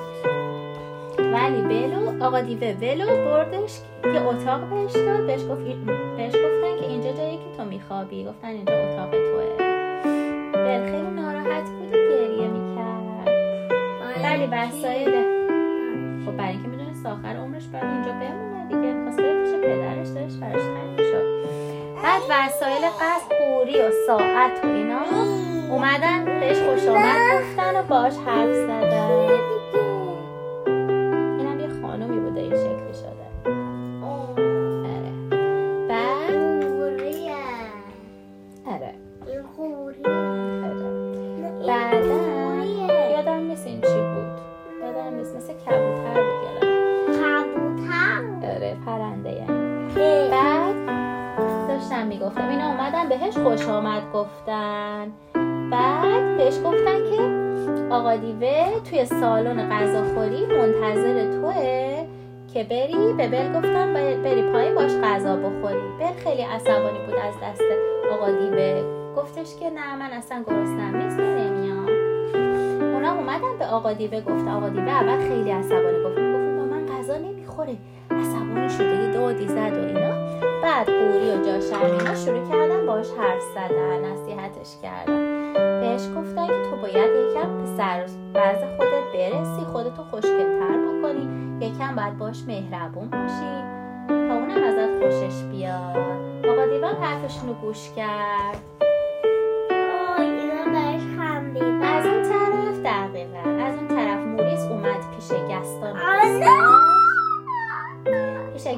ولی 1.33 1.63
بلو 1.63 2.25
آقا 2.25 2.41
دیوه 2.41 2.77
ولو 2.83 3.07
بردش 3.07 3.79
یه 4.05 4.27
اتاق 4.27 4.61
بهش 4.61 4.93
داد. 4.93 5.27
بهش, 5.27 5.41
گفت 5.41 5.63
بهش 6.17 6.33
گفتن 6.33 6.81
که 6.81 6.87
اینجا 6.89 7.13
جایی 7.13 7.37
که 7.37 7.57
تو 7.57 7.65
میخوابی. 7.65 8.25
گفتن 8.25 8.49
اینجا 8.49 8.73
اتاق 8.73 9.11
توه. 9.11 9.57
بل 10.53 10.85
خیلی 10.85 11.11
ناراحت 11.21 11.65
بود 11.65 11.95
و 11.95 11.97
گریه 11.97 12.49
می‌کرد. 12.49 13.29
ولی 14.25 14.47
وسایل 14.47 15.11
خب 16.27 16.37
برای 16.37 16.51
اینکه 16.51 16.69
می‌دونست 16.69 17.07
آخر 17.07 17.37
عمرش 17.37 17.67
باید 17.67 17.85
اینجا 17.85 18.11
بمونه 18.13 18.67
دیگه. 18.69 18.93
می‌خواست 18.93 19.19
پیش 19.19 19.55
پدرش 19.69 20.09
داشت 20.09 20.41
براش 20.41 20.63
تنگ 20.63 20.99
شد 20.99 21.43
بعد 22.03 22.23
وسایل 22.31 22.85
قصد 23.01 23.33
قوری 23.39 23.83
و 23.83 23.91
ساعت 24.07 24.65
و 24.65 24.67
اینا 24.67 25.03
اومدن 25.71 26.25
بهش 26.25 26.57
خوش 26.59 26.89
آمد 26.89 27.41
گفتن 27.41 27.81
و 27.81 27.83
باش 27.83 28.17
حرف 28.27 28.55
زدن. 28.55 29.62
داشتم 52.03 52.25
می‌گفتم 52.25 52.49
اینا 52.49 52.69
اومدن 52.69 53.09
بهش 53.09 53.39
خوش 53.39 53.69
آمد 53.69 54.03
گفتن. 54.15 55.13
بعد 55.71 56.37
بهش 56.37 56.59
گفتن 56.65 56.99
که 57.11 57.23
آقا 57.95 58.17
دیوه 58.17 58.81
توی 58.91 59.05
سالن 59.05 59.69
غذاخوری 59.69 60.47
منتظر 60.47 61.31
توه 61.31 62.07
که 62.55 62.65
بری 62.65 63.13
به 63.17 63.29
بل. 63.29 63.53
گفتن 63.59 63.95
بری 63.95 64.43
پایین 64.53 64.75
باش 64.75 64.93
غذا 65.03 65.37
بخوری. 65.37 65.81
بل 66.01 66.13
خیلی 66.25 66.43
عصبانی 66.43 66.99
بود 67.07 67.15
از 67.15 67.35
دست 67.45 67.63
آقا 68.13 68.31
دیوه. 68.31 68.83
گفتش 69.17 69.57
که 69.61 69.71
نه 69.71 69.97
من 69.97 70.11
اصلا 70.11 70.43
گرسنم 70.47 70.97
نیست 70.97 71.19
نمیام. 71.19 71.89
اونا 72.95 73.13
اومدن 73.13 73.59
به 73.59 73.67
آقا 73.67 73.93
دیوه 73.93 74.21
گفت 74.21 74.49
آقا 74.49 74.69
دیوه 74.69 74.91
اول 74.91 75.19
خیلی 75.29 75.51
عصبانی 75.51 76.03
گفت 76.05 76.15
گفت 76.15 76.73
من 76.73 76.87
غذا 76.87 77.17
نمی‌خوره. 77.17 77.77
عصبانی 78.11 78.69
شده 78.69 79.03
یه 79.03 79.13
دادی 79.13 79.49
زد 79.49 79.73
و 79.73 79.87
اینا. 79.87 80.22
بعد 80.63 80.87
قوری 80.87 81.31
و 81.31 81.45
جاشم 81.45 81.83
اینا 81.83 82.15
شروع 82.15 82.49
کردن 82.49 82.87
باش 82.87 83.07
حرف 83.19 83.43
زدن 83.55 84.05
نصیحتش 84.05 84.77
کردن. 84.83 85.53
بهش 85.81 86.01
گفتن 86.17 86.47
که 86.47 86.71
تو 86.71 86.77
باید 86.77 86.97
یکم 86.97 87.59
به 87.59 87.67
سر 87.77 88.05
وضع 88.35 88.77
خودت 88.77 89.13
برسی 89.15 89.65
خودتو 89.73 90.03
خوشگلتر 90.03 90.79
بکنی 90.79 91.59
یکم 91.61 91.97
باید 91.97 92.19
باش 92.19 92.45
مهربون 92.47 93.09
باشی 93.11 93.63
تا 94.09 94.35
اونم 94.35 94.63
ازت 94.65 95.03
خوشش 95.03 95.43
بیاد. 95.43 95.97
آقا 96.49 96.67
دیوان 96.67 96.95
حرفشون 96.95 97.49
رو 97.49 97.55
گوش 97.55 97.91
کرد. 97.97 98.61
از 101.83 102.07
اون 102.07 102.23
طرف 102.23 102.79
دقیقا. 102.85 103.65
از 103.65 103.75
اون 103.75 103.89
طرف 103.89 104.27
موریس 104.27 104.61
اومد 104.61 105.01
پیش 105.17 105.29
گستان. 105.33 106.92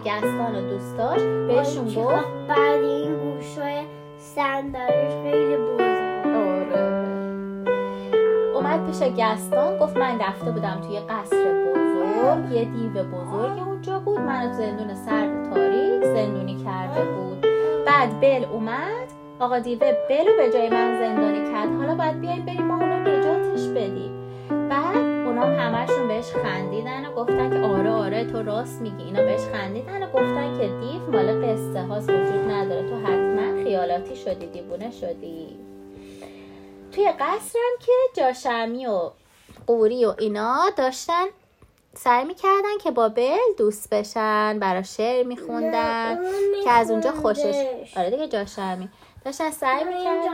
گستان 0.04 0.56
و 0.56 0.68
دوستاش 0.70 1.20
بهشون 1.23 1.84
گفت. 1.84 2.25
بعد 2.49 2.84
این 2.84 3.14
گوشای 3.16 3.82
صندلیش 4.18 5.12
خیلی 5.23 5.56
بزرگ. 5.56 6.26
آره. 6.26 7.04
اومد 8.54 8.87
پیش 8.87 9.02
گستان 9.02 9.78
گفت 9.78 9.96
من 9.96 10.20
رفته 10.20 10.50
بودم 10.50 10.80
توی 10.87 10.99
قصر 11.00 11.64
بزرگ 11.64 12.52
یه 12.52 12.64
دیو 12.64 13.02
بزرگ 13.02 13.68
اونجا 13.68 13.99
بود. 13.99 14.20
منو 14.20 14.49
تو 14.49 14.54
زندون 14.54 14.94
سرد 14.94 15.50
تاریک 15.54 16.04
زندونی 16.04 16.56
کرده 16.64 17.04
بود. 17.04 17.46
بعد 17.87 18.20
بل 18.20 18.44
اومد. 18.52 19.08
آقا 19.40 19.58
دیوه 19.58 19.92
بلو 20.08 20.37
به 20.37 20.52
جای 20.52 20.68
من 20.70 20.99
زندانی 20.99 21.52
کرد. 21.52 21.68
حالا 21.78 21.94
باید 21.94 22.20
بیایم 22.20 22.44
بریم 22.44 22.66
ما 22.66 22.83
همشون 25.64 26.09
بهش 26.09 26.25
خندیدن 26.25 27.06
و 27.06 27.14
گفتن 27.14 27.50
که 27.50 27.66
آره 27.66 27.90
آره 27.90 28.25
تو 28.25 28.42
راست 28.42 28.80
میگی. 28.80 29.04
اینا 29.04 29.23
بهش 29.23 29.40
خندیدن 29.40 30.02
و 30.02 30.06
گفتن 30.06 30.59
که 30.59 30.66
دیو 30.66 31.11
مال 31.12 31.44
قصه 31.44 31.83
هاست 31.83 32.11
وجود 32.11 32.50
نداره. 32.50 32.88
تو 32.88 32.97
حتما 32.97 33.64
خیالاتی 33.64 34.16
شدی 34.16 34.47
دیوونه 34.47 34.90
شدی. 34.90 35.59
توی 36.92 37.12
قصرم 37.21 37.73
که 37.87 37.92
جاشمی 38.14 38.87
و 38.87 39.11
قوری 39.66 40.04
و 40.04 40.14
اینا 40.18 40.64
داشتن 40.76 41.25
سعی 41.94 42.25
می‌کردن 42.25 42.78
که 42.83 42.90
با 42.90 43.09
بل 43.09 43.38
دوست 43.59 43.90
بشن 43.90 44.59
برا 44.59 44.83
شعر 44.83 45.26
میخوندن 45.26 46.18
که 46.64 46.71
از 46.71 46.90
اونجا 46.90 47.12
خوشش 47.12 47.64
آره 47.97 48.11
دیگه 48.11 48.28
جاشمی. 48.28 48.88
داشتن 49.25 49.50
سعی 49.50 49.85
می‌کردن 49.85 50.28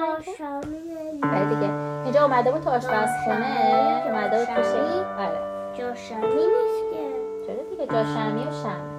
آره 1.23 1.55
دیگه. 1.55 1.90
اینجا 2.04 2.25
اومده 2.25 2.52
بود 2.52 2.62
تو 2.64 2.71
آشپزخونه 2.71 4.02
که 4.04 4.11
اومده 4.11 4.38
بود 4.38 4.54
پیش 4.54 4.66
آره 5.19 5.40
جاشمی 5.75 6.26
نیست 6.26 6.85
که. 6.90 7.02
چرا 7.47 7.62
دیگه؟ 7.71 7.87
جاشمی 7.87 8.42
و 8.47 8.50
شمه 8.62 8.90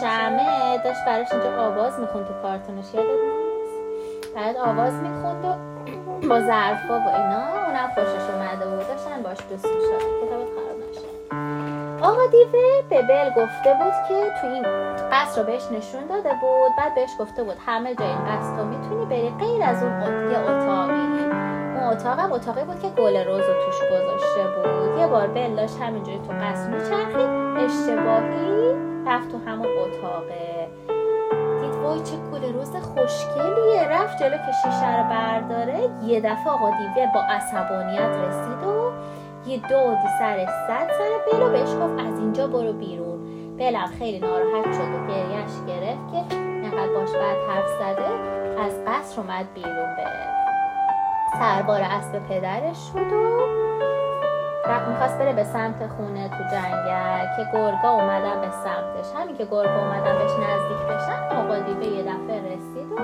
شمه 0.00 0.78
داشت 0.84 1.04
براش 1.06 1.32
اینجا 1.32 1.62
آواز 1.66 2.00
می‌خوند 2.00 2.26
تو 2.26 2.32
کارتونش 2.42 2.94
یادت 2.94 3.08
نیست؟ 3.08 4.34
برات 4.34 4.56
آواز 4.56 4.92
می‌خوند 4.92 5.44
و 5.44 5.48
با 6.28 6.40
ظرفا 6.40 6.94
و 6.98 7.08
اینا 7.08 7.66
اونم 7.66 7.90
خوشش 7.94 8.30
اومده 8.30 8.66
بود 8.66 8.88
داشتن 8.88 9.22
باش 9.22 9.38
دوست 9.50 9.66
می‌شد 9.66 9.98
کتابت 9.98 10.48
خراب 10.56 10.78
نشه 10.90 11.08
آقا 12.02 12.26
دیوه 12.30 12.82
به 12.90 13.02
بل 13.02 13.30
گفته 13.30 13.74
بود 13.74 13.92
که 14.08 14.32
تو 14.40 14.46
این 14.46 14.62
قصر 15.12 15.40
رو 15.40 15.46
بهش 15.46 15.62
نشون 15.72 16.06
داده 16.06 16.30
بود 16.40 16.72
بعد 16.78 16.94
بهش 16.94 17.10
گفته 17.20 17.42
بود 17.42 17.56
همه 17.66 17.94
جای 17.94 18.08
این 18.08 18.24
قصر 18.24 18.56
رو 18.56 18.64
می‌تونی 18.64 19.04
بری 19.06 19.46
غیر 19.46 19.62
از 19.62 19.82
اون 19.82 20.30
یه 20.30 20.38
اتاقی. 20.38 21.47
اتاقم 21.82 22.32
اتاقی 22.32 22.64
بود 22.64 22.80
که 22.80 22.88
گل 22.88 23.16
روز 23.16 23.40
رو 23.40 23.54
توش 23.64 23.80
گذاشته 23.90 24.42
بود. 24.56 24.98
یه 24.98 25.06
بار 25.06 25.26
بل 25.26 25.56
داشت 25.56 25.80
همینجوری 25.80 26.18
تو 26.18 26.32
قصر 26.32 26.68
میچرخید. 26.68 27.28
اشتباهی 27.56 28.74
رفت 29.06 29.28
تو 29.32 29.38
همون 29.46 29.66
اتاقه. 29.66 30.68
دید 31.60 31.74
وای 31.74 32.00
چه 32.00 32.16
گل 32.32 32.52
روز 32.52 32.76
خوشگلیه. 32.76 33.88
رفت 33.88 34.18
جلو 34.18 34.36
که 34.36 34.52
شیشه 34.62 35.00
رو 35.00 35.08
برداره. 35.10 35.90
یه 36.04 36.20
دفعه 36.20 36.50
آقا 36.52 36.70
دیوه 36.70 37.12
با 37.14 37.20
عصبانیت 37.20 38.16
رسید 38.26 38.62
و 38.66 38.92
یه 39.46 39.60
سرش 40.18 40.48
زد 40.68 40.88
سر 40.98 41.32
بل 41.32 41.42
و 41.42 41.50
بهش 41.50 41.74
گفت 41.74 42.06
از 42.06 42.18
اینجا 42.18 42.46
برو 42.46 42.72
بیرون. 42.72 43.18
بلم 43.58 43.86
خیلی 43.98 44.18
ناراحت 44.18 44.72
شد 44.72 44.80
و 44.80 45.06
گریهش 45.06 45.52
گرفت 45.66 46.12
که 46.12 46.36
انقدر 46.36 46.92
باش 46.92 47.12
بعد 47.12 47.36
حرف 47.48 47.68
زده 47.78 48.08
از 48.64 48.72
قصر 48.86 49.20
اومد 49.20 49.54
بیرون 49.54 49.96
به 49.96 50.37
سربار 51.32 51.80
اسب 51.82 52.18
پدرش 52.28 52.76
شد 52.92 53.12
و 53.12 53.38
رفت 54.66 54.88
می‌خواست 54.88 55.18
بره 55.18 55.32
به 55.32 55.44
سمت 55.44 55.86
خونه 55.96 56.28
تو 56.28 56.44
جنگل 56.52 57.26
که 57.36 57.44
گرگا 57.52 57.90
اومدن 57.90 58.40
به 58.40 58.50
سمتش. 58.50 59.20
همین 59.20 59.36
که 59.36 59.44
گرگا 59.44 59.78
اومدن 59.78 60.18
بهش 60.18 60.30
نزدیک 60.30 60.86
بشن 60.88 61.36
آقا 61.36 61.58
دیوه 61.58 61.86
یه 61.86 62.02
دفعه 62.02 62.40
رسید 62.40 62.92
و 62.92 62.96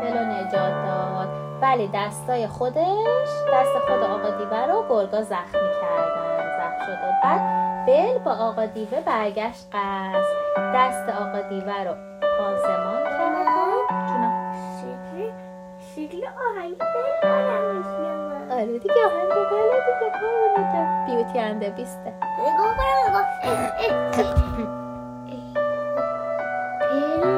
بلو 0.00 0.24
نجات 0.24 0.84
داد. 0.86 1.28
ولی 1.62 1.90
دستای 1.94 2.46
خودش 2.46 3.28
دست 3.54 3.78
خود 3.88 4.02
آقا 4.02 4.30
دیوه 4.30 4.66
رو 4.66 4.84
گرگا 4.88 5.22
زخمی 5.22 5.70
کردن 5.80 6.48
زخم 6.58 6.86
شد 6.86 6.92
و 6.92 7.12
بعد 7.22 7.40
بل 7.86 8.18
با 8.24 8.32
آقا 8.32 8.66
دیوه 8.66 9.00
برگشت 9.00 9.66
قصد 9.72 10.74
دست 10.74 11.08
آقا 11.08 11.40
دیوه 11.48 11.84
رو 11.84 11.94
پانسمان 12.38 12.97
بیوتی 21.18 21.38
اند 21.38 21.64
بیسته 21.64 22.12
نگاه 22.38 22.76
کنم 22.76 23.08
نگاه 23.08 23.26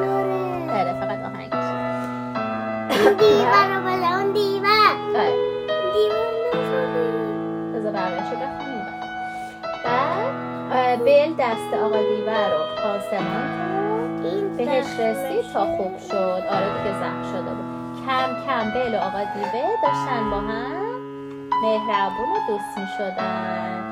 داره 0.05 0.71
آره 0.71 0.93
فقط 0.93 1.19
آهنگش 1.25 1.71
دیوه 3.19 3.67
رو 3.75 3.83
بله 3.85 4.15
اون 4.17 4.31
دیوه 4.33 4.69
آره 5.15 5.33
دیوه 5.93 6.21
نشده 6.53 7.11
بذار 7.73 7.91
برمشو 7.91 8.35
بخونیم 8.35 8.85
بعد 9.85 10.99
بل 10.99 11.33
دست 11.39 11.73
آقا 11.83 11.97
دیوه 11.97 12.47
رو 12.47 12.87
آسمان 12.89 13.61
کرد 14.57 14.57
بهش. 14.57 14.99
رسید 14.99 15.53
تا 15.53 15.65
خوب 15.77 15.97
شد 15.99 16.15
آره 16.49 16.77
دیگه 16.77 16.99
زخم 16.99 17.23
شده 17.23 17.51
بود 17.53 18.05
کم 18.05 18.29
کم 18.47 18.71
بل 18.71 18.95
و 18.95 18.97
آقا 18.97 19.19
دیوه 19.19 19.67
داشتن 19.83 20.29
با 20.31 20.37
هم 20.37 20.80
مهربون 21.61 22.29
و 22.29 22.47
دوست 22.47 22.77
می 22.77 22.85
شدن 22.97 23.91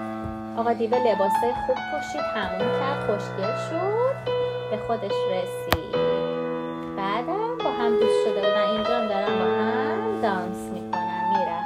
آقا 0.57 0.73
دیوه 0.73 0.97
لباسای 0.97 1.53
خوب 1.65 1.75
پوشید 1.91 2.21
همون 2.35 2.79
کرد 2.79 2.99
خوشگل 3.05 3.55
شد 3.69 4.15
به 4.71 4.77
خودش 4.87 5.11
رسید. 5.31 5.95
بعدم 6.97 7.57
با 7.63 7.71
هم 7.71 7.99
دوست 7.99 8.23
شده 8.25 8.41
بودن 8.41 8.67
اینجا 8.71 8.97
هم 8.97 9.07
دارن 9.07 9.39
با 9.39 9.45
هم 9.45 10.21
دانس 10.21 10.57
می‌کنن 10.57 11.33
پیدا. 11.33 11.59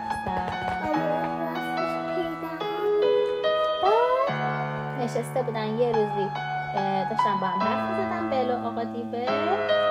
نشسته 5.00 5.44
بودن 5.44 5.68
یه 5.68 5.92
روزی 5.92 6.30
داشتن 7.10 7.40
با 7.42 7.48
هم 7.48 7.62
حرف 7.62 7.98
زدن 7.98 8.30
بل 8.30 8.52
و 8.52 8.68
آقا 8.68 8.84
دیوه. 8.84 9.26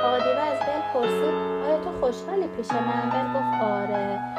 آقا 0.05 0.18
دیوه 0.18 0.42
از 0.42 0.59
بل 0.59 0.81
پرسید 0.94 1.35
آیا 1.64 1.79
تو 1.85 2.01
خوشحالی 2.01 2.46
پیش 2.46 2.72
من؟ 2.72 3.11
بل 3.11 3.38
گفت 3.38 3.62
آره. 3.62 4.32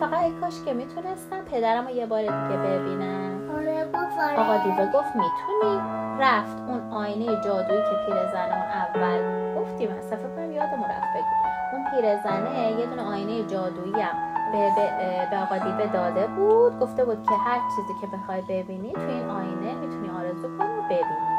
فقط 0.00 0.22
ای 0.22 0.32
کاش 0.40 0.64
که 0.64 0.72
می‌تونستم 0.72 1.40
پدرم 1.50 1.84
رو 1.84 1.90
یه 1.90 2.06
بار 2.06 2.20
دیگه 2.20 2.56
ببینم. 2.56 3.50
آره 3.56 3.84
گفت 3.84 4.18
آره. 4.18 4.40
آقا 4.40 4.56
دیوه 4.64 4.86
گفت 4.92 5.16
می‌تونی؟ 5.16 5.80
رفت 6.20 6.58
اون 6.68 6.92
آینه 6.92 7.26
جادویی 7.44 7.82
که 7.82 7.96
پیرزن 8.06 8.48
اون 8.52 8.70
اول 8.84 9.20
گفتیم. 9.60 9.90
اصلا 9.90 10.18
فکر 10.18 10.28
کنم 10.36 10.52
یادمون 10.52 10.88
رفت 10.88 11.10
بگیم 11.14 11.40
اون 11.72 11.84
پیرزنه 11.90 12.72
یه 12.80 12.86
دونه 12.86 13.02
آینه 13.02 13.42
جادویی 13.46 14.00
هم 14.02 14.16
به, 14.52 14.70
به, 14.76 15.26
به 15.30 15.38
آقا 15.38 15.58
دیوه 15.58 15.86
داده 15.86 16.26
بود. 16.26 16.78
گفته 16.80 17.04
بود 17.04 17.22
که 17.22 17.34
هر 17.46 17.58
چیزی 17.76 18.00
که 18.00 18.06
بخوای 18.16 18.40
ببینی 18.40 18.92
تو 18.92 19.00
این 19.00 19.30
آینه 19.30 19.74
می‌تونی 19.74 20.10
آرزو 20.10 20.58
کنی 20.58 20.78
و 20.78 20.82
ببینی. 20.82 21.30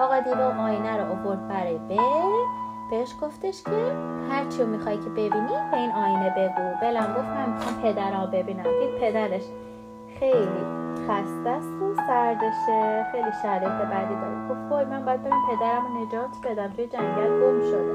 آقا 0.00 0.20
دیوه 0.20 0.60
آینه 0.60 0.96
رو 0.96 1.12
آورد 1.12 1.48
برای 1.48 1.78
بل 1.78 1.98
بهش 2.94 3.14
گفتش 3.22 3.62
که 3.62 3.70
هر 4.30 4.44
چی 4.48 4.62
رو 4.62 4.68
می‌خوای 4.68 4.96
که 4.96 5.10
ببینی 5.10 5.54
به 5.70 5.76
این 5.76 5.90
آینه 5.90 6.30
بگو. 6.30 6.80
بلم 6.80 7.14
گفت 7.14 7.26
من 7.26 7.52
می‌خوام 7.52 7.82
پدرم 7.82 8.30
ببینم. 8.30 8.62
دید 8.62 8.94
پدرش 9.00 9.42
خیلی 10.18 10.64
خسته 11.08 11.48
است 11.50 11.68
و 11.82 11.94
سردشه. 12.06 13.06
خیلی 13.12 13.30
شرایط 13.42 13.88
بدی 13.90 14.14
داره. 14.14 14.48
گفت 14.48 14.72
وای 14.72 14.84
من 14.84 15.04
باید 15.04 15.22
برم 15.22 15.42
پدرم 15.50 16.02
نجات 16.02 16.30
بدم. 16.44 16.72
توی 16.72 16.86
جنگل 16.86 17.40
گم 17.40 17.60
شده. 17.60 17.94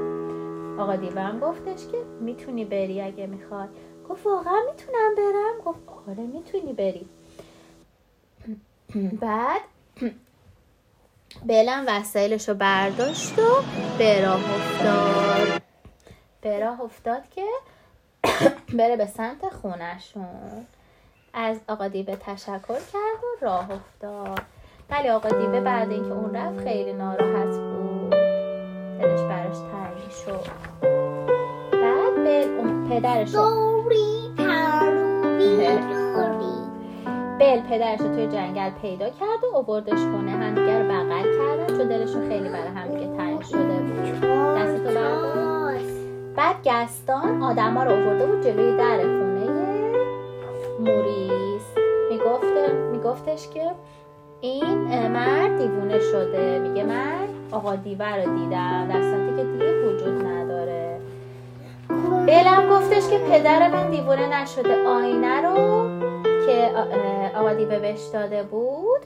آقا 0.82 0.96
دیوه 0.96 1.20
هم 1.20 1.40
گفتش 1.40 1.86
که 1.86 1.96
می‌تونی 2.20 2.64
بری 2.64 3.00
اگه 3.00 3.26
می‌خوای. 3.26 3.68
گفت 4.08 4.26
واقعا 4.26 4.60
می‌تونم 4.70 5.14
برم؟ 5.16 5.64
گفت 5.64 5.80
آره 6.08 6.26
می‌تونی 6.26 6.72
بری. 6.72 7.06
بعد 9.26 9.60
بلم 11.46 11.84
وسایلش 11.88 12.48
رو 12.48 12.54
برداشت 12.54 13.38
و 13.38 13.42
به 13.98 14.24
راه 14.26 14.54
افتاد. 14.54 15.62
به 16.40 16.60
راه 16.60 16.80
افتاد 16.80 17.22
که 17.30 17.44
بره 18.78 18.96
به 18.96 19.06
سمت 19.06 19.48
خونشون 19.62 20.66
از 21.34 21.56
آقا 21.68 21.88
دیوه 21.88 22.16
تشکر 22.16 22.74
کرد 22.74 23.24
و 23.24 23.44
راه 23.44 23.70
افتاد. 23.70 24.42
ولی 24.90 25.08
آقا 25.08 25.28
دیوه 25.28 25.60
بعد 25.60 25.90
اینکه 25.90 26.12
اون 26.12 26.34
رفت 26.36 26.64
خیلی 26.64 26.92
ناراحت 26.92 27.56
بود. 27.56 28.10
دلش 29.00 29.20
براش 29.20 29.56
تنگ 29.56 30.10
شد. 30.10 30.50
بعد 31.72 32.14
به 32.24 32.44
اون 32.58 32.88
پدرش 32.88 33.32
دوری 33.32 34.34
بل 37.40 37.60
پدرش 37.60 38.00
رو 38.00 38.14
توی 38.14 38.26
جنگل 38.26 38.70
پیدا 38.82 39.04
کرد 39.04 39.44
و 39.52 39.56
آوردش 39.56 39.98
خونه. 39.98 40.30
همدیگه 40.30 40.78
رو 40.78 40.84
بغل 40.84 41.22
کردن 41.22 41.76
چون 41.76 41.88
دلشون 41.88 42.28
خیلی 42.28 42.48
برای 42.48 42.68
همدیگه 42.68 43.16
تنگ 43.16 43.42
شده 43.42 43.58
بود. 43.62 44.04
دستتو. 44.58 45.00
بعد 46.36 46.56
گستان 46.64 47.42
آدما 47.42 47.84
رو 47.84 47.90
آورده 47.90 48.26
بود 48.26 48.44
جلوی 48.44 48.76
در 48.76 48.96
خونه 48.96 49.50
موریس. 50.80 51.62
می‌گفت 52.10 52.70
میگفتش 52.92 53.48
که 53.48 53.70
این 54.40 55.08
مرد 55.08 55.58
دیوونه 55.58 55.98
شده. 55.98 56.58
میگه 56.58 56.84
من 56.84 57.28
آقا 57.52 57.76
دیوه 57.76 58.16
رو 58.16 58.38
دیدم 58.38 58.88
در 58.88 59.02
صورتی 59.02 59.36
که 59.36 59.42
دیگه 59.42 59.86
وجود 59.86 60.26
نداره. 60.26 61.00
بلم 62.26 62.68
گفتش 62.70 63.08
که 63.10 63.18
پدر 63.18 63.70
من 63.70 63.90
دیوونه 63.90 64.42
نشده. 64.42 64.86
آینه 64.88 65.42
رو 65.42 65.90
که 66.46 66.70
آ- 67.40 67.44
اه، 67.44 67.48
آقا 67.48 67.54
دیوه 67.54 67.78
بهش 67.78 68.00
داده 68.12 68.42
بود. 68.42 69.00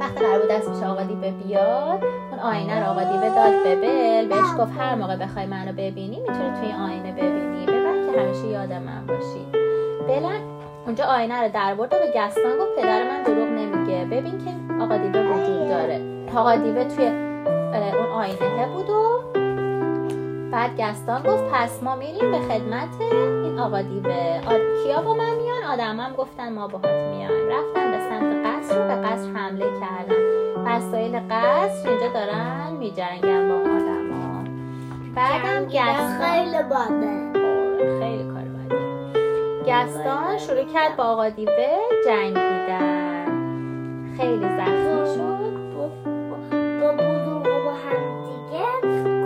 وقتی 0.00 0.24
قرار 0.24 0.38
بود 0.40 0.50
دست 0.50 0.70
پیش 0.72 0.82
آقا 0.82 1.02
دیوه 1.02 1.30
بیاد 1.30 2.04
اون 2.30 2.40
آینه 2.40 2.84
رو 2.84 2.90
آقا 2.90 3.00
دیوه 3.04 3.28
داد 3.34 3.62
به 3.64 3.76
بل. 3.76 4.28
بهش 4.28 4.48
گفت 4.60 4.72
هر 4.78 4.94
موقع 4.94 5.16
بخوای 5.16 5.46
منو 5.46 5.72
ببینی 5.72 6.20
می‌تونی 6.20 6.52
توی 6.60 6.72
آینه 6.72 7.12
ببینی. 7.12 7.66
ببر 7.66 8.12
که 8.12 8.20
همیشه 8.20 8.46
یاد 8.46 8.72
من 8.72 9.06
باشی. 9.06 9.46
بلم 10.08 10.40
اونجا 10.86 11.04
آینه 11.04 11.42
رو 11.42 11.48
در 11.54 11.74
برد 11.74 11.92
و 11.92 11.96
به 11.98 12.06
گستان 12.20 12.58
گفت 12.60 12.74
پدر 12.78 13.02
من 13.10 13.22
دروغ 13.22 13.48
نمیگه. 13.48 14.04
ببین 14.04 14.38
که 14.38 14.74
آقا 14.84 14.96
دیوه 14.96 15.20
وجود 15.26 15.68
داره. 15.68 16.00
آقا 16.36 16.56
دیوه 16.56 16.84
توی 16.84 17.06
اون 17.06 18.06
آینه 18.14 18.66
بود 18.74 18.90
و 18.90 19.20
بعد 20.52 20.80
گستان 20.80 21.22
گفت 21.22 21.44
پس 21.52 21.82
ما 21.82 21.96
میریم 21.96 22.30
به 22.30 22.38
خدمت 22.38 22.88
این 23.44 23.58
آقا 23.58 23.82
دیوه 23.82 24.40
آد... 24.46 24.60
کیا 24.84 25.02
با 25.02 25.14
من 25.14 25.43
میان 25.76 25.90
آدم 25.90 26.00
هم 26.00 26.12
گفتن 26.12 26.52
ما 26.52 26.68
باهات 26.68 26.84
میان 26.84 27.30
رفتن 27.50 27.90
به 27.90 27.98
سمت 27.98 28.46
قصر 28.46 28.88
به 28.88 29.08
قصر 29.08 29.30
حمله 29.30 29.66
کردن. 29.80 30.14
وسایل 30.66 31.20
قصر 31.30 31.88
اینجا 31.88 32.08
دارن 32.08 32.72
میجنگن 32.78 33.48
با 33.48 33.54
آدما. 33.54 34.44
بعدم 35.14 35.64
گستان 35.66 36.20
خیلی 36.20 36.62
باده. 36.62 37.40
آره، 37.40 37.98
خیلی 38.00 38.24
کار 38.24 38.44
گستان 39.66 40.38
شروع 40.38 40.64
کرد 40.72 40.96
با 40.96 41.04
آقا 41.04 41.28
دیوه 41.28 41.78
جنگیدن. 42.06 43.24
خیلی 44.16 44.44
زخمی 44.44 45.14
شد. 45.14 45.54
با 45.76 45.88
با 46.80 46.92
بلوغ 46.92 47.46
و 47.46 47.64
با 47.64 47.72
هم 47.72 48.24
دیگه 48.24 48.64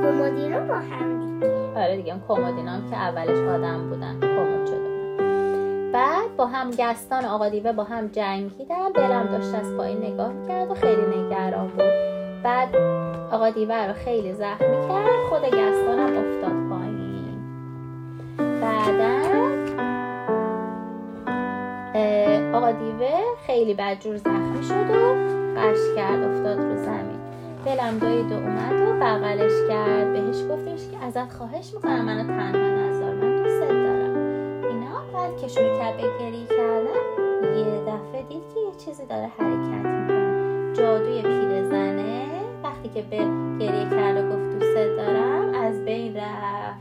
کمدی 0.02 0.48
رو 0.48 0.66
با 0.66 0.74
هم 0.74 1.40
دیگه 1.40 1.80
آره 1.80 1.96
دیگه 1.96 2.12
هم 2.68 2.90
که 2.90 2.96
اولش 2.96 3.38
آدم 3.38 3.88
بودن 3.90 4.20
شده 4.20 4.28
بودن 4.64 4.77
بعد 5.92 6.36
با 6.36 6.46
هم 6.46 6.70
گستان 6.70 7.24
آقا 7.24 7.48
دیوه 7.48 7.72
با 7.72 7.84
هم 7.84 8.06
جنگیدن 8.06 8.92
بلم 8.94 9.26
داشت 9.26 9.54
از 9.54 9.76
پایین 9.76 9.98
نگاه 9.98 10.32
کرد 10.48 10.70
و 10.70 10.74
خیلی 10.74 11.02
نگران 11.02 11.68
بود. 11.68 11.82
بعد 12.44 12.76
آقا 13.30 13.50
دیوه 13.50 13.86
رو 13.86 13.92
خیلی 13.92 14.32
زخمی 14.32 14.88
کرد 14.88 15.28
خود 15.28 15.44
گستان 15.44 15.98
هم 15.98 16.16
افتاد 16.16 16.68
پایین. 16.70 17.38
بعدا 18.60 19.18
آقا 22.58 22.72
دیوه 22.72 23.20
خیلی 23.46 23.74
بدجور 23.74 24.16
زخمی 24.16 24.62
شد 24.62 24.90
و 24.90 25.14
قش 25.60 25.78
کرد 25.96 26.22
افتاد 26.22 26.58
رو 26.58 26.76
زمین. 26.76 27.18
دلم 27.64 27.98
دوید 27.98 28.32
و 28.32 28.34
اومد 28.34 28.72
و 28.72 28.92
بغلش 29.00 29.68
کرد. 29.68 30.12
بهش 30.12 30.42
گفتش 30.50 30.88
که 30.90 31.04
ازت 31.04 31.32
خواهش 31.32 31.74
می‌کنم 31.74 32.04
منو 32.04 32.22
تنها 32.22 32.77
که 35.48 35.54
شروع 35.54 35.78
کرد 35.78 35.96
به 35.96 36.02
گریه 36.02 36.46
کردن 36.46 37.56
یه 37.56 37.80
دفعه 37.80 38.22
دید 38.28 38.42
که 38.54 38.60
یه 38.60 38.72
چیزی 38.84 39.06
داره 39.06 39.26
حرکت 39.38 39.86
می‌کنه. 39.86 40.72
جادوی 40.74 41.22
پیرزنه 41.22 42.26
وقتی 42.64 42.88
که 42.88 43.02
به 43.02 43.16
گریه 43.58 43.90
کرد 43.90 44.16
و 44.16 44.28
گفت 44.28 44.58
دوست 44.58 44.74
دارم 44.74 45.54
از 45.54 45.84
بین 45.84 46.16
رفت. 46.16 46.78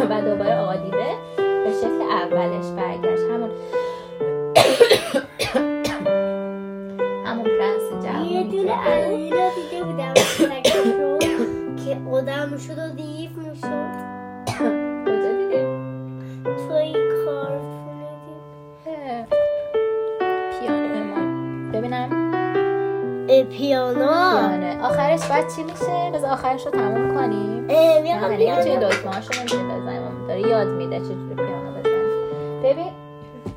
و 0.10 0.22
دوباره 0.22 0.58
آقا 0.58 0.76
دیوه 0.76 1.14
به 1.38 1.72
شکل 1.80 2.02
اولش 2.02 2.66
برگشت. 2.76 3.22
همون 3.22 3.50
همون 7.26 7.44
پرنس 7.44 7.82
یه 7.92 8.00
جوانی 8.02 8.50
دونه 8.50 9.50
دیده 9.54 9.84
بودم. 9.84 10.14
که 11.84 11.96
آدم 12.12 12.56
شد 12.56 12.78
و 12.78 12.90
دیو 12.96 13.30
می‌شد. 13.30 14.17
پیانو. 23.28 23.94
پیانو 23.94 24.84
آخرش 24.84 25.28
بعد 25.28 25.44
چی 25.56 25.62
میشه؟ 25.62 26.10
بذار 26.14 26.30
آخرش 26.30 26.66
رو 26.66 26.70
تموم 26.72 27.14
کنیم. 27.14 27.62
می‌خوام 28.02 28.30
نه 28.30 28.36
دیگه 28.36 28.54
توی 28.54 28.64
پیانو 28.64 28.88
دکمه 28.88 29.12
هاشو 29.14 29.40
نمیشه 29.40 29.56
بزنیم 29.56 30.26
داره 30.28 30.40
یاد 30.40 30.66
میده 30.68 31.00
چجوری 31.00 31.34
پیانو 31.34 31.70
بزنیم 31.78 32.62
ببین 32.62 32.92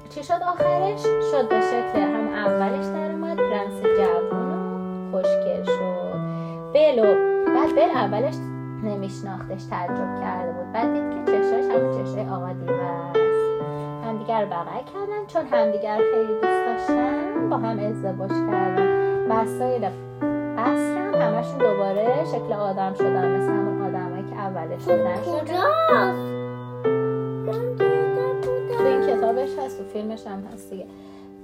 چی 0.10 0.24
شد 0.24 0.42
آخرش؟ 0.48 1.02
شد 1.32 1.50
به 1.50 1.62
شکل 1.62 2.00
هم 2.00 2.28
اولش 2.34 2.86
در 2.86 3.12
اومد 3.12 3.38
پرنس 3.38 3.82
جوون 3.98 4.52
و 4.52 5.12
خوشگل 5.12 5.64
شد. 5.64 6.22
بلو 6.74 7.16
بعد 7.56 7.76
بل 7.76 7.90
اولش 7.96 8.36
نمیشناختش 8.84 9.64
تعجب 9.70 10.20
کرده 10.22 10.52
بود. 10.52 10.72
بعد 10.74 10.94
دید 10.94 11.26
که 11.26 11.32
چشاش 11.32 11.66
همون 11.76 12.06
چشای 12.06 12.30
آقا 12.30 12.54
دیوه 12.54 13.22
همدیگر 14.06 14.42
رو 14.42 14.48
بغل 14.48 14.84
کردن 14.94 15.26
چون 15.28 15.46
همدیگر 15.46 15.98
خیلی 15.98 16.34
دوست 16.42 16.66
داشتن 16.66 17.50
با 17.50 17.58
هم 17.58 17.80
ازدواج 17.80 18.30
کردن. 18.30 19.11
وسایل 19.32 19.90
قصر 20.58 20.98
هم 20.98 21.14
همشون 21.22 21.58
دوباره 21.58 22.26
شکل 22.26 22.54
آدم 22.54 22.94
شدن 22.94 23.26
مثل 23.36 23.52
همون 23.52 23.82
آدمایی 23.96 24.30
که 24.30 24.36
اولش 24.36 24.82
بودن 24.82 25.24
شدن. 25.24 25.40
کجاست 25.42 26.32
من 27.48 27.72
دیده 27.72 28.42
تو 28.78 28.84
این 28.86 29.02
کتابش 29.02 29.50
هست 29.66 29.82
و 29.82 29.84
فیلمش 29.94 30.28
هم 30.28 30.48
هست 30.54 30.70
دیگه. 30.70 30.86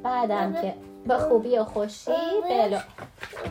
بعدم 0.04 0.54
که 0.62 0.73
به 1.08 1.17
خوبی 1.17 1.58
و 1.58 1.63
خوشی 1.63 2.12
بلو 2.50 2.78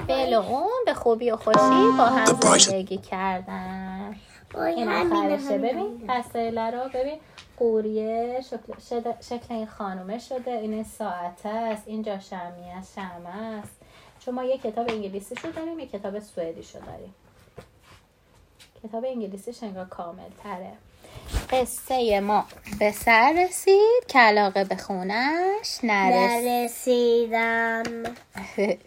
بلو 0.09 0.41
اون 0.41 0.71
به 0.87 0.95
خوبی 0.95 1.31
و 1.31 1.37
خوشی 1.37 1.59
با 1.99 2.05
هم 2.05 2.25
price- 2.27 2.59
زندگی 2.59 2.97
کردن. 2.99 4.15
این 4.55 4.89
آخرشه. 4.89 5.59
ببین 5.59 5.79
همینه. 5.79 6.19
وسایل 6.19 6.59
رو 6.59 6.89
ببین. 6.95 7.19
قوریه 7.59 8.41
شکل, 8.41 8.79
شده- 8.91 9.17
شکل 9.21 9.55
این 9.55 9.67
خانومه 9.67 10.19
شده. 10.19 10.51
این 10.51 10.73
این 10.73 10.85
ساعته 10.85 11.49
است. 11.49 11.83
اینجا 11.87 12.19
شمی 12.19 12.71
است 12.79 12.95
شمه 12.95 13.59
است. 13.63 13.81
چون 14.27 14.35
ما 14.35 14.45
یه 14.45 14.59
کتاب 14.59 14.91
انگلیسی 14.91 15.37
شو 15.37 15.51
داریم 15.51 15.79
یه 15.79 15.87
کتاب 15.87 16.21
سوئدی 16.21 16.63
شو 16.63 16.79
داریم. 16.79 17.15
کتاب 18.85 19.05
انگلیسیش 19.05 19.63
انگار 19.63 19.87
کامل 19.87 20.29
تره 20.43 20.73
قصه 21.51 22.21
ما 22.21 22.47
به 22.79 22.93
سر 22.93 23.47
رسید. 23.49 24.07
که 24.09 24.19
علاقه 24.19 24.65
به 24.65 24.77
خونش 24.77 25.79
نرسید 25.83 27.33
نرسیدم. 27.35 28.03